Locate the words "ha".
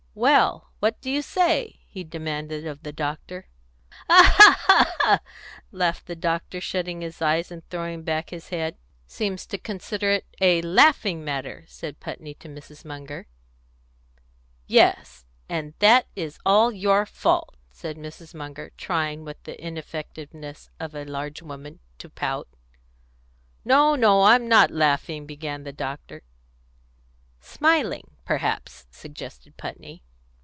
4.09-4.35, 4.37-4.57, 4.59-4.59, 4.67-4.95, 4.99-5.19